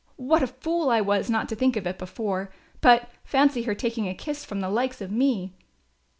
[0.17, 2.51] What a fool I was not to think of it before.
[2.81, 5.53] But fancy her taking a kiss from the likes of me!"